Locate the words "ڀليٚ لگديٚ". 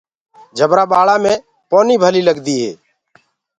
2.03-2.61